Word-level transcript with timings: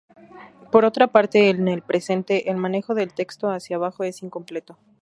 Por 0.71 0.83
otra 0.83 1.11
parte, 1.11 1.51
en 1.51 1.67
el 1.67 1.83
presente, 1.83 2.49
el 2.49 2.57
manejo 2.57 2.95
del 2.95 3.13
texto 3.13 3.51
hacia 3.51 3.75
abajo 3.75 4.03
es 4.03 4.23
incompleto. 4.23 4.79